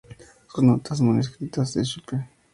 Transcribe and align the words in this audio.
Sus 0.51 0.63
notas 0.63 0.99
manuscritas 1.01 1.75
de 1.75 1.81
spp. 1.85 2.25